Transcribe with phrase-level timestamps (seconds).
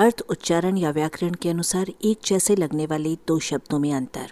[0.00, 4.30] अर्थ उच्चारण या व्याकरण के अनुसार एक जैसे लगने वाले दो शब्दों में अंतर।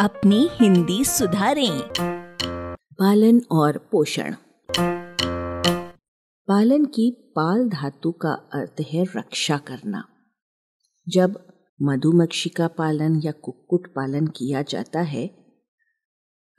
[0.00, 1.82] अपनी हिंदी सुधारें।
[2.98, 4.34] पालन और पोषण।
[6.48, 10.08] पालन की पाल धातु का अर्थ है रक्षा करना।
[11.08, 11.46] जब
[11.82, 15.26] मधुमक्खी का पालन या कुक्कुट पालन किया जाता है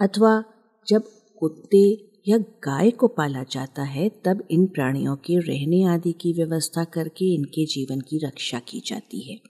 [0.02, 0.44] अथवा
[0.88, 1.04] जब
[1.40, 6.84] कुत्ते या गाय को पाला जाता है, तब इन प्राणियों के रहने आदि की व्यवस्था
[6.84, 9.42] करके इनके जीवन की रक्षा की जाती है।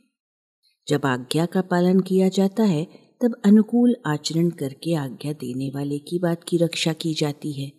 [0.87, 2.87] जब आज्ञा का पालन किया जाता है,
[3.21, 7.71] तब अनुकूल आचरण करके आज्ञा देने वाले की बात की रक्षा की जाती है।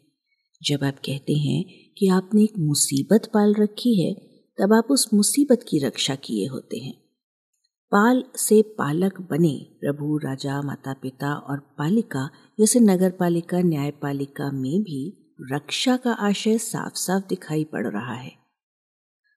[0.62, 1.64] जब आप कहते हैं
[1.98, 4.14] कि आपने एक मुसीबत पाल रखी है,
[4.60, 7.07] तब आप उस मुसीबत की रक्षा किए होते हैं।
[7.90, 14.82] पाल से पालक बने प्रभु, राजा माता पिता और पालिका, जैसे नगर पालिका न्यायपालिका में
[14.82, 18.32] भी रक्षा का आशय साफ़ साफ़ दिखाई पड़ रहा है।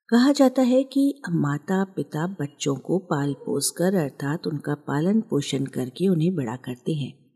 [0.09, 5.65] कहा जाता है कि माता पिता बच्चों को पाल पोस कर अर्थात उनका पालन पोषण
[5.65, 7.31] करके उन्हें बड़ा करते हैं।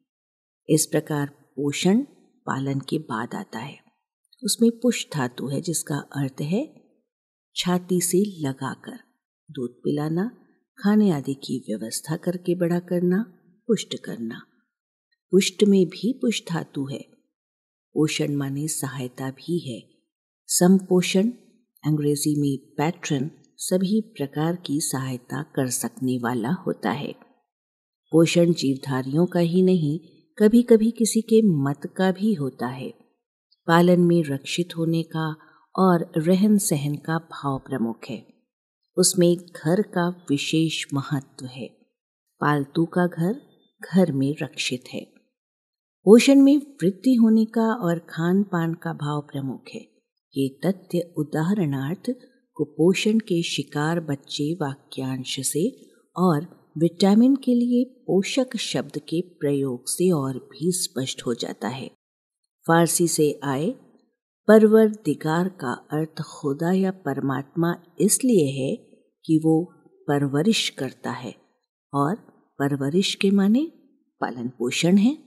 [0.70, 2.00] इस प्रकार पोषण
[2.46, 3.80] पालन के बाद आता है।
[4.44, 6.84] उसमें पुष धातु है, जिसका अर्थ है
[7.56, 9.00] छाती से लगाकर,
[9.52, 10.42] दूध पिलाना
[10.78, 13.34] खाने आदि की व्यवस्था करके बड़ा करना,
[13.68, 14.42] पुष्ट करना।
[15.32, 17.06] पुष्ट में भी पुष्ट धातु है।
[17.94, 19.90] पोषण माने सहायता भी है।
[20.48, 21.30] संपोषण,
[21.84, 27.16] अंग्रेज़ी में पैट्रन सभी प्रकार की सहायता कर सकने वाला होता है।
[28.12, 30.00] पोषण जीवधारियों का ही नहीं
[30.38, 32.94] कभी कभी किसी के मत का भी होता है।
[33.68, 35.36] पालन में रक्षित होने का
[35.76, 38.35] और रहन सहन का भाव प्रमुख है।
[38.98, 41.68] उसमें घर का विशेष महत्व है।
[42.42, 43.42] पालतू का घर
[43.94, 45.02] घर में रक्षित है।
[46.06, 49.82] पोषण में वृद्धि होने का और खान पान का भाव प्रमुख है।
[50.38, 52.12] ये तथ्य उदाहरणार्थ
[52.54, 60.12] कुपोषण के शिकार बच्चे वाक्यांश से और विटामिन के लिए पोषक शब्द के प्रयोग से
[60.12, 61.88] और भी स्पष्ट हो जाता है।
[62.68, 63.76] फारसी से आए
[64.48, 68.95] परवर दिगार का अर्थ खुदा या परमात्मा इसलिए है
[69.26, 71.36] कि वो परवरिश करता है
[71.94, 72.16] और
[72.60, 73.72] परवरिश के माने
[74.22, 75.18] पालन पोषण है।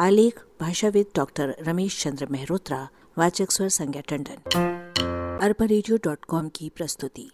[0.00, 2.88] आलेख, भाषाविद डॉक्टर रमेश चंद्र मेहरोत्रा,
[3.18, 4.50] वाचक स्वर संज्ञा टंडन।
[5.42, 7.30] अरबा की प्रस्तुति।